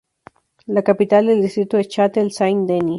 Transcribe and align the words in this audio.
La 0.65 0.81
capital 0.81 1.27
del 1.27 1.41
distrito 1.43 1.77
es 1.77 1.87
Châtel-Saint-Denis. 1.87 2.89